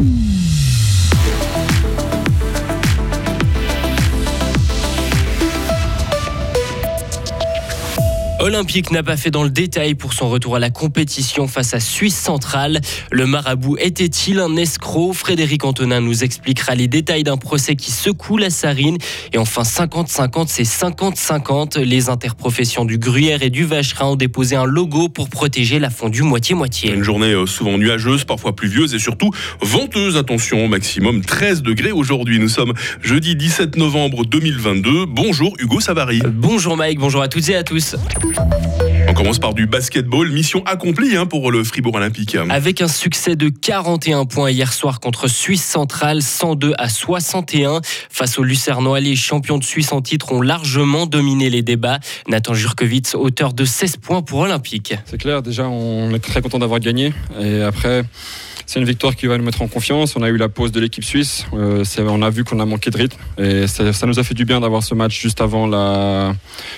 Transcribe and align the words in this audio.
Mm-hmm. 0.00 0.37
Olympique 8.48 8.90
n'a 8.92 9.02
pas 9.02 9.18
fait 9.18 9.30
dans 9.30 9.42
le 9.42 9.50
détail 9.50 9.94
pour 9.94 10.14
son 10.14 10.30
retour 10.30 10.56
à 10.56 10.58
la 10.58 10.70
compétition 10.70 11.46
face 11.46 11.74
à 11.74 11.80
Suisse 11.80 12.16
centrale. 12.16 12.80
Le 13.10 13.26
marabout 13.26 13.76
était-il 13.78 14.40
un 14.40 14.56
escroc? 14.56 15.12
Frédéric 15.12 15.66
Antonin 15.66 16.00
nous 16.00 16.24
expliquera 16.24 16.74
les 16.74 16.88
détails 16.88 17.24
d'un 17.24 17.36
procès 17.36 17.76
qui 17.76 17.90
secoue 17.90 18.38
la 18.38 18.48
Sarine. 18.48 18.96
Et 19.34 19.38
enfin, 19.38 19.64
50-50, 19.64 20.46
c'est 20.48 20.62
50-50. 20.62 21.78
Les 21.80 22.08
interprofessions 22.08 22.86
du 22.86 22.96
Gruyère 22.96 23.42
et 23.42 23.50
du 23.50 23.66
Vacherin 23.66 24.06
ont 24.06 24.16
déposé 24.16 24.56
un 24.56 24.64
logo 24.64 25.10
pour 25.10 25.28
protéger 25.28 25.78
la 25.78 25.90
fondue 25.90 26.22
moitié-moitié. 26.22 26.90
Une 26.90 27.02
journée 27.02 27.34
euh, 27.34 27.44
souvent 27.44 27.76
nuageuse, 27.76 28.24
parfois 28.24 28.56
pluvieuse 28.56 28.94
et 28.94 28.98
surtout 28.98 29.30
venteuse. 29.60 30.16
Attention, 30.16 30.64
au 30.64 30.68
maximum 30.68 31.20
13 31.22 31.60
degrés 31.60 31.92
aujourd'hui. 31.92 32.38
Nous 32.38 32.48
sommes 32.48 32.72
jeudi 33.02 33.36
17 33.36 33.76
novembre 33.76 34.24
2022. 34.24 35.04
Bonjour 35.04 35.52
Hugo 35.58 35.80
Savary. 35.80 36.22
Bonjour 36.32 36.78
Mike, 36.78 36.98
bonjour 36.98 37.20
à 37.20 37.28
toutes 37.28 37.50
et 37.50 37.56
à 37.56 37.62
tous. 37.62 37.94
Thank 38.38 38.82
you. 38.82 38.87
On 39.10 39.14
commence 39.14 39.38
par 39.38 39.54
du 39.54 39.66
basketball, 39.66 40.30
mission 40.30 40.62
accomplie 40.66 41.16
hein, 41.16 41.24
pour 41.24 41.50
le 41.50 41.64
Fribourg 41.64 41.94
Olympique. 41.94 42.36
Avec 42.50 42.82
un 42.82 42.88
succès 42.88 43.36
de 43.36 43.48
41 43.48 44.26
points 44.26 44.50
hier 44.50 44.70
soir 44.70 45.00
contre 45.00 45.28
Suisse 45.28 45.64
Centrale, 45.64 46.20
102 46.20 46.74
à 46.76 46.90
61. 46.90 47.80
Face 48.10 48.38
aux 48.38 48.42
Lucernois, 48.42 49.00
les 49.00 49.16
champions 49.16 49.56
de 49.56 49.64
Suisse 49.64 49.92
en 49.92 50.02
titre 50.02 50.32
ont 50.32 50.42
largement 50.42 51.06
dominé 51.06 51.48
les 51.48 51.62
débats. 51.62 52.00
Nathan 52.28 52.52
Jurkovitz, 52.52 53.14
auteur 53.14 53.54
de 53.54 53.64
16 53.64 53.96
points 53.96 54.20
pour 54.20 54.40
Olympique. 54.40 54.94
C'est 55.06 55.18
clair, 55.18 55.40
déjà 55.40 55.66
on 55.66 56.14
est 56.14 56.20
très 56.20 56.42
content 56.42 56.58
d'avoir 56.58 56.78
gagné. 56.78 57.14
Et 57.40 57.62
après, 57.62 58.04
c'est 58.68 58.80
une 58.80 58.84
victoire 58.84 59.16
qui 59.16 59.26
va 59.26 59.38
nous 59.38 59.44
mettre 59.44 59.62
en 59.62 59.66
confiance. 59.66 60.14
On 60.14 60.22
a 60.22 60.28
eu 60.28 60.36
la 60.36 60.50
pause 60.50 60.72
de 60.72 60.78
l'équipe 60.78 61.02
suisse. 61.02 61.46
Euh, 61.54 61.82
on 62.00 62.20
a 62.20 62.28
vu 62.28 62.44
qu'on 62.44 62.60
a 62.60 62.66
manqué 62.66 62.90
de 62.90 62.98
rythme. 62.98 63.16
Et 63.38 63.66
ça, 63.66 63.94
ça 63.94 64.06
nous 64.06 64.18
a 64.18 64.22
fait 64.22 64.34
du 64.34 64.44
bien 64.44 64.60
d'avoir 64.60 64.82
ce 64.82 64.94
match 64.94 65.18
juste 65.18 65.40
avant, 65.40 65.66
la, 65.66 66.34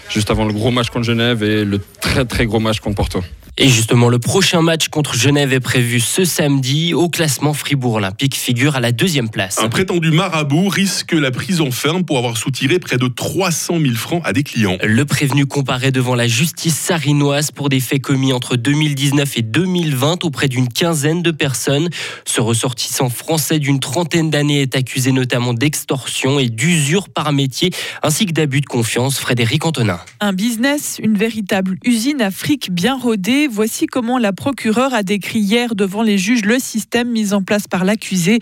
juste 0.09 0.31
avant 0.31 0.45
le 0.45 0.53
gros 0.53 0.71
match 0.71 0.89
contre 0.91 1.05
Genève 1.05 1.43
et 1.43 1.65
le 1.65 1.81
très 2.01 2.20
très 2.25 2.47
gros 2.47 2.61
match 2.61 2.81
contre. 2.81 3.21
Et 3.59 3.69
justement, 3.69 4.09
le 4.09 4.19
prochain 4.19 4.63
match 4.63 4.89
contre 4.89 5.15
Genève 5.15 5.53
est 5.53 5.61
prévu 5.61 6.01
ce 6.01 6.25
samedi. 6.25 6.95
Au 6.95 7.09
classement, 7.09 7.53
Fribourg 7.53 7.95
Olympique 7.95 8.37
figure 8.37 8.77
à 8.77 8.81
la 8.81 8.93
deuxième 8.93 9.29
place. 9.29 9.59
Un 9.59 9.69
prétendu 9.69 10.11
marabout 10.11 10.69
risque 10.69 11.13
la 11.13 11.31
prison 11.31 11.71
ferme 11.71 12.05
pour 12.05 12.17
avoir 12.17 12.37
soutiré 12.37 12.79
près 12.79 12.97
de 12.97 13.07
300 13.09 13.79
000 13.81 13.95
francs 13.95 14.23
à 14.25 14.33
des 14.33 14.45
clients. 14.45 14.79
Le 14.83 15.05
prévenu 15.05 15.47
comparé 15.47 15.91
devant 15.91 16.15
la 16.15 16.27
justice 16.27 16.77
sarinoise 16.77 17.51
pour 17.51 17.69
des 17.69 17.81
faits 17.81 18.01
commis 18.01 18.33
entre 18.33 18.57
2019 18.57 19.37
et 19.37 19.43
2020 19.43 20.25
auprès 20.25 20.49
d'une 20.49 20.69
quinzaine 20.69 21.23
de 21.23 21.31
personnes. 21.31 21.91
Ce 22.25 22.41
ressortissant 22.41 23.11
français 23.11 23.59
d'une 23.59 23.81
trentaine 23.81 24.31
d'années 24.31 24.63
est 24.63 24.77
accusé 24.77 25.13
notamment 25.13 25.53
d'extorsion 25.53 26.39
et 26.39 26.49
d'usure 26.49 27.09
par 27.09 27.33
métier, 27.33 27.71
ainsi 28.03 28.27
que 28.27 28.33
d'abus 28.33 28.61
de 28.61 28.67
confiance. 28.67 29.19
Frédéric 29.19 29.67
Antonin. 29.67 30.01
Un 30.21 30.33
business, 30.33 30.99
une 31.03 31.17
véritable 31.17 31.77
usine 31.85 32.23
à 32.23 32.31
fric 32.31 32.71
bien 32.73 32.97
rodée 32.97 33.49
Voici 33.53 33.87
comment 33.87 34.19
la 34.19 34.33
procureure 34.33 34.95
a 34.95 35.03
décrit 35.03 35.41
hier 35.41 35.75
devant 35.75 36.03
les 36.03 36.19
juges 36.19 36.45
le 36.45 36.61
système 36.61 37.11
mis 37.11 37.33
en 37.33 37.43
place 37.43 37.67
par 37.67 37.85
l'accusé. 37.85 38.39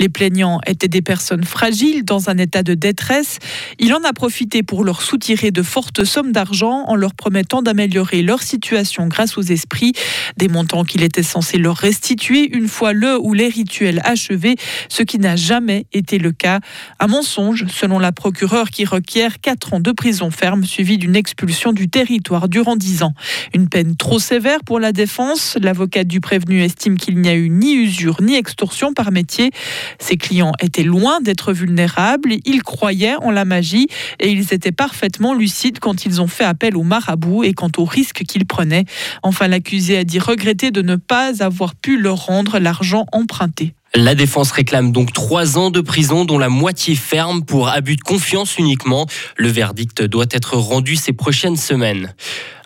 Les 0.00 0.08
plaignants 0.08 0.58
étaient 0.66 0.88
des 0.88 1.00
personnes 1.00 1.44
fragiles 1.44 2.04
dans 2.04 2.28
un 2.28 2.38
état 2.38 2.64
de 2.64 2.74
détresse. 2.74 3.38
Il 3.78 3.94
en 3.94 4.02
a 4.02 4.12
profité 4.12 4.64
pour 4.64 4.82
leur 4.82 5.02
soutirer 5.02 5.52
de 5.52 5.62
fortes 5.62 6.02
sommes 6.02 6.32
d'argent 6.32 6.86
en 6.88 6.96
leur 6.96 7.14
promettant 7.14 7.62
d'améliorer 7.62 8.22
leur 8.22 8.42
situation 8.42 9.06
grâce 9.06 9.38
aux 9.38 9.42
esprits, 9.42 9.92
des 10.36 10.48
montants 10.48 10.82
qu'il 10.82 11.04
était 11.04 11.22
censé 11.22 11.56
leur 11.56 11.76
restituer 11.76 12.50
une 12.52 12.66
fois 12.66 12.92
le 12.92 13.16
ou 13.16 13.34
les 13.34 13.48
rituels 13.48 14.00
achevés, 14.02 14.56
ce 14.88 15.04
qui 15.04 15.20
n'a 15.20 15.36
jamais 15.36 15.86
été 15.92 16.18
le 16.18 16.32
cas. 16.32 16.58
Un 16.98 17.06
mensonge, 17.06 17.66
selon 17.68 18.00
la 18.00 18.10
procureure 18.10 18.70
qui 18.70 18.84
requiert 18.84 19.40
4 19.40 19.74
ans 19.74 19.80
de 19.80 19.92
prison 19.92 20.32
ferme 20.32 20.64
suivi 20.64 20.98
d'une 20.98 21.14
expulsion 21.14 21.72
du 21.72 21.88
territoire 21.88 22.48
durant 22.48 22.74
10 22.74 23.04
ans. 23.04 23.14
Une 23.54 23.68
peine 23.68 23.94
trop 23.94 24.18
sévère 24.18 24.37
pour 24.64 24.78
la 24.78 24.92
défense. 24.92 25.56
L'avocat 25.60 26.04
du 26.04 26.20
prévenu 26.20 26.62
estime 26.62 26.96
qu'il 26.96 27.18
n'y 27.18 27.28
a 27.28 27.34
eu 27.34 27.50
ni 27.50 27.74
usure 27.74 28.22
ni 28.22 28.36
extorsion 28.36 28.92
par 28.92 29.10
métier. 29.10 29.50
Ses 29.98 30.16
clients 30.16 30.52
étaient 30.60 30.84
loin 30.84 31.20
d'être 31.20 31.52
vulnérables. 31.52 32.34
Ils 32.44 32.62
croyaient 32.62 33.16
en 33.16 33.30
la 33.30 33.44
magie 33.44 33.88
et 34.20 34.30
ils 34.30 34.54
étaient 34.54 34.72
parfaitement 34.72 35.34
lucides 35.34 35.80
quand 35.80 36.04
ils 36.04 36.20
ont 36.20 36.28
fait 36.28 36.44
appel 36.44 36.76
au 36.76 36.82
marabout 36.82 37.42
et 37.42 37.52
quant 37.52 37.70
au 37.76 37.84
risque 37.84 38.22
qu'ils 38.24 38.46
prenaient. 38.46 38.84
Enfin, 39.22 39.48
l'accusé 39.48 39.98
a 39.98 40.04
dit 40.04 40.20
regretter 40.20 40.70
de 40.70 40.82
ne 40.82 40.96
pas 40.96 41.42
avoir 41.42 41.74
pu 41.74 41.98
leur 41.98 42.26
rendre 42.26 42.58
l'argent 42.58 43.06
emprunté. 43.12 43.74
La 43.94 44.14
défense 44.14 44.50
réclame 44.50 44.92
donc 44.92 45.14
trois 45.14 45.56
ans 45.56 45.70
de 45.70 45.80
prison, 45.80 46.26
dont 46.26 46.38
la 46.38 46.50
moitié 46.50 46.94
ferme 46.94 47.42
pour 47.42 47.68
abus 47.68 47.96
de 47.96 48.02
confiance 48.02 48.58
uniquement. 48.58 49.06
Le 49.36 49.48
verdict 49.48 50.02
doit 50.02 50.26
être 50.30 50.58
rendu 50.58 50.94
ces 50.94 51.14
prochaines 51.14 51.56
semaines. 51.56 52.14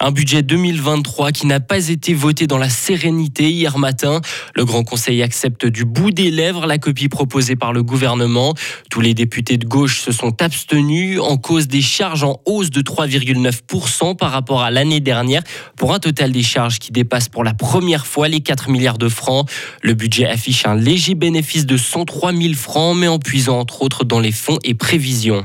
Un 0.05 0.11
budget 0.11 0.43
2023 0.43 1.31
qui 1.31 1.47
n'a 1.47 1.61
pas 1.61 1.89
été 1.89 2.13
voté 2.13 2.49
dans 2.49 2.59
la 2.59 2.69
sérénité 2.69 3.49
hier 3.49 3.79
matin. 3.79 4.21
Le 4.57 4.65
Grand 4.65 4.83
Conseil 4.83 5.23
accepte 5.23 5.65
du 5.65 5.85
bout 5.85 6.11
des 6.11 6.33
lèvres 6.33 6.67
la 6.67 6.79
copie 6.79 7.09
proposée 7.09 7.55
par 7.55 7.73
le 7.73 7.85
gouvernement. 7.85 8.53
Tous 8.91 9.01
les 9.01 9.15
députés 9.15 9.59
de 9.59 9.65
gauche 9.65 10.01
se 10.01 10.11
sont 10.11 10.43
abstenus 10.43 11.21
en 11.21 11.37
cause 11.37 11.69
des 11.69 11.83
charges 11.83 12.25
en 12.25 12.41
hausse 12.47 12.71
de 12.71 12.83
3,9% 12.83 14.17
par 14.17 14.33
rapport 14.33 14.63
à 14.63 14.73
l'année 14.73 14.99
dernière, 14.99 15.45
pour 15.77 15.95
un 15.95 16.01
total 16.01 16.33
des 16.33 16.43
charges 16.43 16.81
qui 16.81 16.91
dépasse 16.91 17.29
pour 17.29 17.45
la 17.45 17.55
première 17.55 18.05
fois 18.05 18.27
les 18.27 18.41
4 18.41 18.71
milliards 18.71 18.99
de 18.99 19.09
francs. 19.09 19.49
Le 19.83 19.95
budget 19.95 20.27
affiche 20.27 20.67
un 20.67 20.75
léger 20.75 21.15
bénéfice 21.15 21.65
de 21.65 21.77
103 21.77 22.33
000 22.33 22.55
francs, 22.55 22.97
mais 22.97 23.07
en 23.07 23.21
puisant 23.21 23.61
entre 23.61 23.83
autres 23.83 24.03
dans 24.05 24.19
les 24.19 24.33
fonds 24.33 24.59
et 24.65 24.75
prévisions. 24.75 25.45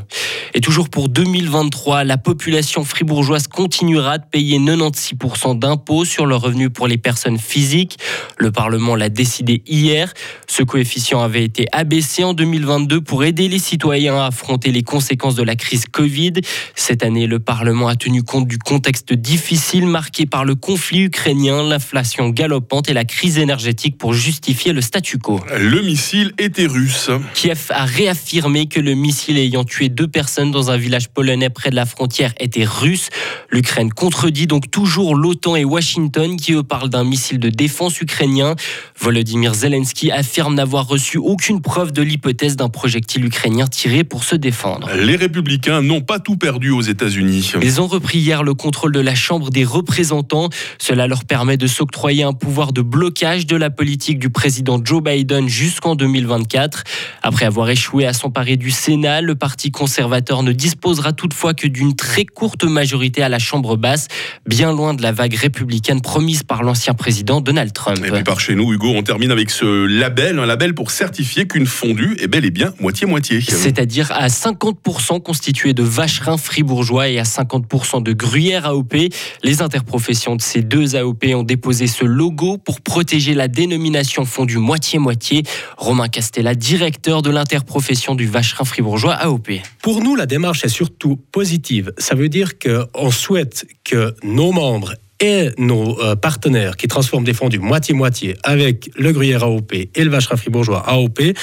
Et 0.56 0.62
toujours 0.62 0.90
pour 0.90 1.10
2023, 1.10 2.04
la 2.04 2.18
population 2.18 2.84
fribourgeoise 2.84 3.48
continuera 3.48 4.18
de 4.18 4.26
payer 4.26 4.47
96% 4.56 5.60
d'impôts 5.60 6.06
sur 6.06 6.26
le 6.26 6.36
revenu 6.36 6.70
pour 6.70 6.88
les 6.88 6.98
personnes 6.98 7.38
physiques. 7.38 7.98
Le 8.38 8.52
Parlement 8.52 8.96
l'a 8.96 9.10
décidé 9.10 9.62
hier. 9.68 10.14
Ce 10.48 10.64
coefficient 10.64 11.22
avait 11.22 11.44
été 11.44 11.66
abaissé 11.72 12.24
en 12.24 12.34
2022 12.34 13.02
pour 13.02 13.24
aider 13.24 13.48
les 13.48 13.60
citoyens 13.60 14.18
à 14.18 14.28
affronter 14.28 14.72
les 14.72 14.84
conséquences 14.84 15.36
de 15.36 15.44
la 15.44 15.56
crise 15.56 15.86
Covid. 15.92 16.34
Cette 16.76 17.04
année, 17.04 17.28
le 17.28 17.40
Parlement 17.40 17.88
a 17.88 17.96
tenu 17.96 18.24
compte 18.24 18.48
du 18.48 18.58
contexte 18.58 19.14
difficile 19.14 19.88
marqué 19.88 20.26
par 20.26 20.46
le 20.46 20.56
conflit 20.56 21.04
ukrainien, 21.04 21.64
l'inflation 21.64 22.30
galopante 22.30 22.90
et 22.90 22.94
la 22.94 23.06
crise 23.06 23.38
énergétique 23.38 23.98
pour 23.98 24.14
justifier 24.14 24.74
le 24.74 24.82
statu 24.82 25.18
quo. 25.18 25.40
Le 25.58 25.82
missile 25.82 26.34
était 26.38 26.68
russe. 26.68 27.10
Kiev 27.34 27.68
a 27.70 27.86
réaffirmé 27.86 28.68
que 28.68 28.80
le 28.80 28.94
missile 28.94 29.38
ayant 29.38 29.64
tué 29.64 29.90
deux 29.90 30.08
personnes 30.08 30.52
dans 30.52 30.72
un 30.72 30.78
village 30.78 31.10
polonais 31.10 31.50
près 31.50 31.70
de 31.70 31.76
la 31.76 31.86
frontière 31.86 32.34
était 32.40 32.66
russe. 32.66 33.10
L'Ukraine 33.52 33.92
contredit 33.92 34.37
donc 34.46 34.70
toujours 34.70 35.16
l'OTAN 35.16 35.56
et 35.56 35.66
Washington 35.66 36.38
qui 36.38 36.54
eux 36.54 36.64
parlent 36.64 36.90
d'un 36.90 37.04
missile 37.04 37.40
de 37.40 37.50
défense 37.50 38.00
ukrainien. 38.02 38.56
Volodymyr 39.00 39.56
Zelensky 39.56 40.12
affirme 40.12 40.56
n'avoir 40.56 40.88
reçu 40.88 41.18
aucune 41.18 41.62
preuve 41.62 41.92
de 41.92 42.02
l'hypothèse 42.02 42.56
d'un 42.56 42.70
projectile 42.70 43.26
ukrainien 43.26 43.66
tiré 43.68 44.04
pour 44.04 44.24
se 44.24 44.36
défendre. 44.36 44.92
Les 44.94 45.16
républicains 45.16 45.82
n'ont 45.82 46.02
pas 46.02 46.20
tout 46.20 46.38
perdu 46.38 46.70
aux 46.70 46.82
États-Unis. 46.82 47.54
Ils 47.62 47.82
ont 47.82 47.88
repris 47.88 48.20
hier 48.20 48.44
le 48.44 48.54
contrôle 48.54 48.92
de 48.92 49.00
la 49.00 49.16
Chambre 49.16 49.50
des 49.50 49.64
représentants. 49.64 50.50
Cela 50.78 51.08
leur 51.08 51.26
permet 51.26 51.58
de 51.58 51.68
s'octroyer 51.68 52.24
un 52.24 52.34
pouvoir 52.34 52.74
de 52.74 52.82
blocage 52.82 53.48
de 53.48 53.56
la 53.56 53.70
politique 53.70 54.20
du 54.20 54.30
président 54.30 54.80
Joe 54.84 55.02
Biden 55.02 55.48
jusqu'en 55.48 55.96
2024. 55.96 56.84
Après 57.24 57.46
avoir 57.46 57.70
échoué 57.70 58.06
à 58.06 58.14
s'emparer 58.14 58.58
du 58.58 58.72
Sénat, 58.72 59.22
le 59.22 59.36
Parti 59.36 59.72
conservateur 59.72 60.44
ne 60.44 60.52
disposera 60.52 61.14
toutefois 61.14 61.54
que 61.54 61.68
d'une 61.68 61.96
très 61.96 62.26
courte 62.26 62.64
majorité 62.64 63.24
à 63.24 63.30
la 63.30 63.40
Chambre 63.40 63.78
basse, 63.78 64.08
bien 64.46 64.72
loin 64.72 64.94
de 64.94 65.02
la 65.02 65.12
vague 65.12 65.36
républicaine 65.36 66.02
promise 66.02 66.44
par 66.44 66.64
l'ancien 66.64 66.94
président 66.94 67.42
Donald 67.42 67.74
Trump. 67.74 68.00
Et 68.06 68.12
puis 68.12 68.24
par 68.24 68.40
chez 68.40 68.56
nous, 68.56 68.74
Hugo, 68.74 68.94
on 68.96 69.04
termine 69.04 69.32
avec 69.32 69.50
ce 69.50 69.86
label, 69.86 70.40
un 70.40 70.46
label 70.46 70.74
pour 70.74 70.92
certifier 70.92 71.48
qu'une 71.48 71.66
fondue 71.66 72.18
est 72.20 72.28
bel 72.28 72.46
et 72.46 72.52
bien 72.52 72.74
moitié-moitié. 72.80 73.42
C'est-à-dire 73.42 74.12
à 74.12 74.28
50% 74.28 75.22
constitué 75.22 75.74
de 75.74 75.84
vacherins 75.84 76.38
fribourgeois 76.38 77.10
et 77.10 77.20
à 77.20 77.24
50% 77.24 78.04
de 78.04 78.14
gruyère 78.14 78.66
AOP. 78.66 78.96
Les 79.44 79.62
interprofessions 79.62 80.36
de 80.36 80.42
ces 80.42 80.62
deux 80.62 80.96
AOP 80.96 81.26
ont 81.34 81.44
déposé 81.44 81.88
ce 81.88 82.06
logo 82.06 82.58
pour 82.58 82.82
protéger 82.82 83.34
la 83.34 83.48
dénomination 83.48 84.26
fondue 84.26 84.58
moitié-moitié 84.58 85.44
Romain 85.78 86.08
Castella, 86.08 86.56
directeur 86.56 87.22
de 87.22 87.30
l'interprofession 87.30 88.16
du 88.16 88.28
vacherin 88.28 88.66
fribourgeois 88.66 89.14
AOP. 89.14 89.52
Pour 89.82 90.02
nous, 90.02 90.16
la 90.16 90.26
démarche 90.26 90.64
est 90.64 90.70
surtout 90.70 91.18
positive. 91.32 91.94
Ça 91.98 92.16
veut 92.16 92.30
dire 92.30 92.60
qu'on 92.60 93.12
souhaite 93.12 93.66
que 93.84 94.07
nos 94.24 94.52
membres 94.52 94.94
et 95.20 95.50
nos 95.58 96.00
euh, 96.02 96.16
partenaires 96.16 96.78
qui 96.78 96.88
transforment 96.88 97.24
des 97.24 97.34
fondus 97.34 97.60
moitié-moitié 97.60 98.38
avec 98.44 98.90
le 98.96 99.12
gruyère 99.12 99.44
AOP 99.44 99.74
et 99.74 100.04
le 100.04 100.10
vacherin 100.10 100.38
fribourgeois 100.38 100.84
AOP 100.88 101.34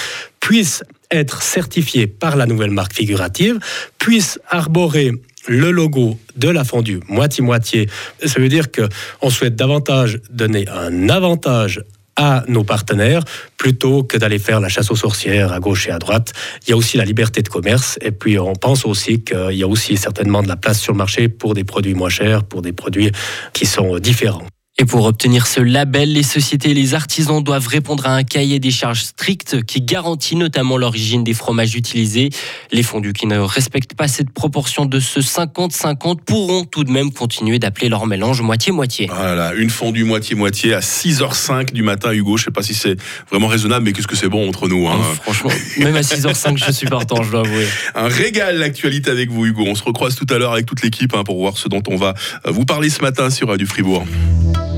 puissent 0.41 0.85
être 1.11 1.43
certifiés 1.43 2.07
par 2.07 2.37
la 2.37 2.47
nouvelle 2.47 2.71
marque 2.71 2.95
figurative, 2.95 3.59
puissent 3.99 4.39
arborer 4.49 5.13
le 5.47 5.71
logo 5.71 6.19
de 6.37 6.49
la 6.49 6.65
fondue 6.65 7.01
moitié-moitié. 7.09 7.89
Ça 8.25 8.41
veut 8.41 8.49
dire 8.49 8.67
qu'on 8.71 9.31
souhaite 9.31 9.57
davantage 9.57 10.21
donner 10.31 10.67
un 10.69 11.09
avantage 11.09 11.83
à 12.17 12.45
nos 12.49 12.65
partenaires 12.65 13.23
plutôt 13.57 14.05
que 14.05 14.17
d'aller 14.17 14.39
faire 14.39 14.61
la 14.61 14.69
chasse 14.69 14.91
aux 14.91 14.97
sorcières 14.97 15.53
à 15.53 15.61
gauche 15.61 15.89
et 15.89 15.91
à 15.91 15.99
droite. 15.99 16.33
Il 16.67 16.71
y 16.71 16.73
a 16.73 16.77
aussi 16.77 16.97
la 16.97 17.05
liberté 17.05 17.43
de 17.43 17.49
commerce 17.49 17.99
et 18.01 18.11
puis 18.11 18.39
on 18.39 18.55
pense 18.55 18.85
aussi 18.87 19.23
qu'il 19.23 19.55
y 19.55 19.63
a 19.63 19.69
aussi 19.69 19.97
certainement 19.97 20.43
de 20.43 20.49
la 20.49 20.57
place 20.57 20.81
sur 20.81 20.93
le 20.93 20.99
marché 20.99 21.29
pour 21.29 21.55
des 21.55 21.65
produits 21.65 21.95
moins 21.95 22.09
chers, 22.09 22.45
pour 22.45 22.63
des 22.63 22.73
produits 22.73 23.11
qui 23.53 23.67
sont 23.67 23.99
différents. 23.99 24.47
Et 24.77 24.87
pour 24.87 25.05
obtenir 25.05 25.47
ce 25.47 25.61
label, 25.61 26.13
les 26.13 26.25
sociétés 26.25 26.71
et 26.71 26.75
les 26.75 26.95
artisans 26.95 27.41
doivent 27.41 27.69
répondre 27.69 28.07
à 28.07 28.17
un 28.17 28.25
cahier 28.25 28.59
des 28.59 28.73
charges 28.73 29.05
strict 29.05 29.65
qui 29.65 29.81
garantit 29.81 30.35
notamment 30.35 30.77
l'origine 30.77 31.23
des 31.23 31.33
fromages 31.33 31.77
utilisés. 31.77 32.31
Les 32.73 32.83
fondus 32.83 33.13
qui 33.13 33.29
ne 33.29 33.39
respectent 33.39 33.95
pas 33.95 34.09
cette 34.09 34.31
proportion 34.31 34.85
de 34.85 34.99
ce 34.99 35.21
50-50 35.21 36.25
pourront 36.27 36.65
tout 36.65 36.83
de 36.83 36.91
même 36.91 37.13
continuer 37.13 37.61
d'appeler 37.61 37.89
leur 37.89 38.09
mélange 38.09 38.43
moitié-moitié. 38.43 39.09
Voilà, 39.15 39.55
une 39.55 39.71
fondue 39.71 40.03
moitié-moitié 40.03 40.75
à 40.75 40.81
6h05 40.81 41.73
du 41.73 41.85
matin, 41.85 42.13
Hugo. 42.13 42.37
Je 42.37 42.47
sais 42.47 42.51
pas 42.51 42.65
si 42.65 42.75
c'est 42.75 42.97
vraiment 43.31 43.47
raisonnable, 43.47 43.85
mais 43.85 43.93
qu'est-ce 43.93 44.09
que 44.09 44.17
c'est 44.17 44.29
bon 44.29 44.49
entre 44.49 44.67
nous. 44.67 44.89
Hein. 44.89 44.99
Oh, 44.99 45.15
franchement, 45.23 45.51
même 45.79 45.95
à 45.95 46.01
6h05, 46.01 46.57
je 46.67 46.73
suis 46.73 46.89
partant, 46.89 47.23
je 47.23 47.31
dois 47.31 47.47
avouer. 47.47 47.69
Un 47.95 48.09
régal 48.09 48.59
l'actualité 48.59 49.13
avec 49.13 49.31
vous, 49.31 49.47
Hugo. 49.47 49.63
On 49.69 49.77
se 49.77 49.85
recroise 49.85 50.17
tout 50.17 50.27
à 50.31 50.39
l'heure 50.39 50.53
avec 50.53 50.67
toute 50.67 50.83
l'équipe 50.83 51.15
hein, 51.15 51.23
pour 51.23 51.39
voir 51.39 51.59
ce 51.59 51.69
dont 51.69 51.83
on 51.87 51.95
va 51.95 52.15
vous 52.45 52.65
parler 52.65 52.91
ce 52.91 53.03
matin 53.03 53.31
sur 53.31 53.47
Radio 53.51 53.69
Fribourg. 53.69 54.05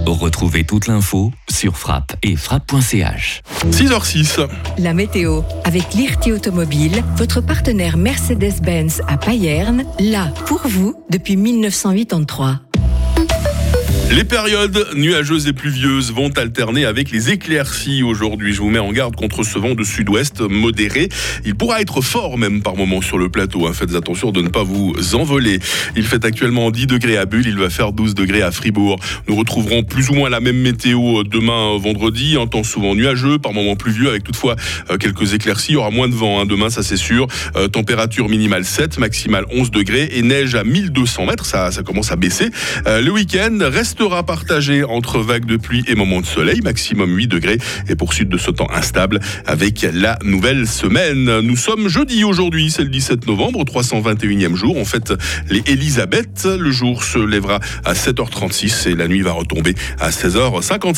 Retrouvez 0.06 0.62
toute 0.62 0.86
l'info 0.86 1.32
sur 1.48 1.76
frappe 1.76 2.14
et 2.22 2.36
frappe.ch. 2.36 3.42
6h06. 3.70 4.46
La 4.78 4.94
météo 4.94 5.42
avec 5.64 5.94
l'IRT 5.94 6.32
Automobile, 6.32 7.02
votre 7.16 7.40
partenaire 7.40 7.96
Mercedes-Benz 7.96 9.02
à 9.08 9.16
Payerne, 9.16 9.84
là 9.98 10.28
pour 10.46 10.60
vous 10.64 10.94
depuis 11.10 11.36
1983. 11.36 12.60
Les 14.12 14.22
périodes 14.22 14.86
nuageuses 14.94 15.48
et 15.48 15.52
pluvieuses 15.52 16.12
vont 16.12 16.30
alterner 16.36 16.84
avec 16.84 17.10
les 17.10 17.30
éclaircies 17.30 18.04
aujourd'hui. 18.04 18.52
Je 18.52 18.60
vous 18.60 18.70
mets 18.70 18.78
en 18.78 18.92
garde 18.92 19.16
contre 19.16 19.42
ce 19.42 19.58
vent 19.58 19.74
de 19.74 19.82
sud-ouest 19.82 20.42
modéré. 20.42 21.08
Il 21.44 21.56
pourra 21.56 21.80
être 21.80 22.00
fort 22.00 22.38
même 22.38 22.62
par 22.62 22.76
moments 22.76 23.02
sur 23.02 23.18
le 23.18 23.28
plateau. 23.28 23.66
Hein. 23.66 23.72
Faites 23.72 23.96
attention 23.96 24.30
de 24.30 24.40
ne 24.42 24.48
pas 24.48 24.62
vous 24.62 24.94
envoler. 25.14 25.58
Il 25.96 26.04
fait 26.04 26.24
actuellement 26.24 26.70
10 26.70 26.86
degrés 26.86 27.16
à 27.16 27.26
Bulle, 27.26 27.46
il 27.46 27.58
va 27.58 27.68
faire 27.68 27.92
12 27.92 28.14
degrés 28.14 28.42
à 28.42 28.52
Fribourg. 28.52 29.00
Nous 29.26 29.34
retrouverons 29.34 29.82
plus 29.82 30.08
ou 30.08 30.14
moins 30.14 30.30
la 30.30 30.40
même 30.40 30.58
météo 30.58 31.24
demain 31.24 31.76
vendredi. 31.76 32.36
Un 32.40 32.46
temps 32.46 32.62
souvent 32.62 32.94
nuageux, 32.94 33.38
par 33.38 33.52
moments 33.52 33.76
pluvieux 33.76 34.08
avec 34.08 34.22
toutefois 34.22 34.54
euh, 34.90 34.98
quelques 34.98 35.34
éclaircies. 35.34 35.72
Il 35.72 35.74
y 35.74 35.78
aura 35.78 35.90
moins 35.90 36.08
de 36.08 36.14
vent 36.14 36.40
hein. 36.40 36.46
demain, 36.46 36.70
ça 36.70 36.84
c'est 36.84 36.96
sûr. 36.96 37.26
Euh, 37.56 37.66
température 37.66 38.28
minimale 38.28 38.64
7, 38.64 38.98
maximale 38.98 39.46
11 39.50 39.72
degrés 39.72 40.10
et 40.12 40.22
neige 40.22 40.54
à 40.54 40.62
1200 40.62 41.26
mètres. 41.26 41.44
Ça, 41.44 41.72
ça 41.72 41.82
commence 41.82 42.12
à 42.12 42.16
baisser. 42.16 42.50
Euh, 42.86 43.02
le 43.02 43.10
week-end 43.10 43.58
reste 43.62 43.95
restera 43.96 44.26
partagé 44.26 44.84
entre 44.84 45.20
vagues 45.20 45.46
de 45.46 45.56
pluie 45.56 45.82
et 45.88 45.94
moments 45.94 46.20
de 46.20 46.26
soleil, 46.26 46.60
maximum 46.60 47.16
8 47.16 47.28
degrés, 47.28 47.56
et 47.88 47.96
poursuite 47.96 48.28
de 48.28 48.36
ce 48.36 48.50
temps 48.50 48.68
instable 48.70 49.20
avec 49.46 49.86
la 49.90 50.18
nouvelle 50.22 50.66
semaine. 50.66 51.40
Nous 51.40 51.56
sommes 51.56 51.88
jeudi 51.88 52.22
aujourd'hui, 52.22 52.70
c'est 52.70 52.82
le 52.82 52.90
17 52.90 53.26
novembre, 53.26 53.64
321e 53.64 54.54
jour. 54.54 54.76
En 54.76 54.84
fait, 54.84 55.14
les 55.48 55.62
Elisabeth, 55.66 56.44
le 56.44 56.70
jour 56.70 57.04
se 57.04 57.18
lèvera 57.18 57.58
à 57.86 57.94
7h36 57.94 58.90
et 58.90 58.94
la 58.94 59.08
nuit 59.08 59.22
va 59.22 59.32
retomber 59.32 59.74
à 59.98 60.10
16h50. 60.10 60.94